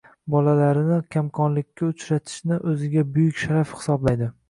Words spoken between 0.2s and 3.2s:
bolalarini kamqonlikka uchratishni o‘ziga